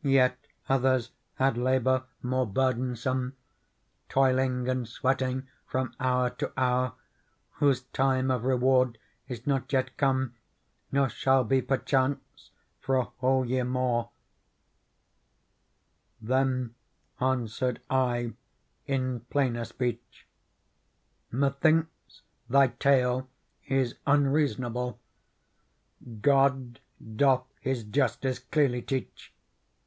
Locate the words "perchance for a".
11.60-13.04